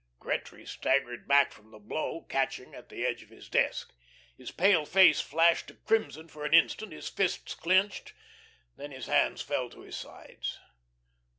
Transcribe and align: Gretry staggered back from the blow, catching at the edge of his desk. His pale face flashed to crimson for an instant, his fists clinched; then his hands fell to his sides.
Gretry 0.19 0.65
staggered 0.65 1.27
back 1.27 1.51
from 1.51 1.69
the 1.69 1.77
blow, 1.77 2.21
catching 2.21 2.73
at 2.73 2.89
the 2.89 3.05
edge 3.05 3.21
of 3.21 3.29
his 3.29 3.47
desk. 3.47 3.93
His 4.35 4.49
pale 4.49 4.83
face 4.83 5.21
flashed 5.21 5.67
to 5.67 5.75
crimson 5.75 6.27
for 6.27 6.43
an 6.43 6.55
instant, 6.55 6.91
his 6.91 7.07
fists 7.07 7.53
clinched; 7.53 8.13
then 8.77 8.89
his 8.89 9.05
hands 9.05 9.43
fell 9.43 9.69
to 9.69 9.81
his 9.81 9.95
sides. 9.95 10.59